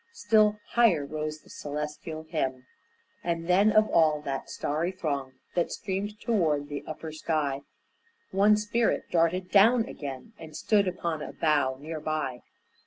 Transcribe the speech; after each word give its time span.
Still 0.13 0.59
higher 0.69 1.05
rose 1.05 1.41
the 1.41 1.49
celestial 1.51 2.23
hymn. 2.23 2.65
And 3.23 3.45
then 3.47 3.71
of 3.71 3.87
all 3.87 4.19
that 4.21 4.49
starry 4.49 4.91
throng 4.91 5.33
That 5.53 5.71
streamed 5.71 6.19
toward 6.19 6.69
the 6.69 6.83
upper 6.87 7.11
sky, 7.11 7.61
One 8.31 8.57
spirit 8.57 9.11
darted 9.11 9.51
down 9.51 9.85
again, 9.85 10.33
And 10.39 10.55
stood 10.57 10.87
upon 10.87 11.21
a 11.21 11.33
bough 11.33 11.77
near 11.79 11.99
by. 11.99 12.41